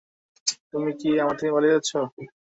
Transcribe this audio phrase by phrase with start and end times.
[0.71, 1.91] তুমি কি আমার থেকে পালিয়ে যাচ্ছ?